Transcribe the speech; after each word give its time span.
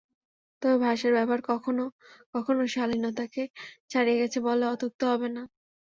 তবে 0.61 0.77
ভাষার 0.83 1.11
ব্যবহার 1.17 1.41
কখনো 1.49 1.83
কখনো 2.35 2.61
শালীনতাকে 2.73 3.43
ছাড়িয়ে 3.91 4.19
গেছে 4.21 4.37
বললে 4.47 4.65
অত্যুক্তি 4.67 5.03
হবে 5.11 5.27
না। 5.35 5.43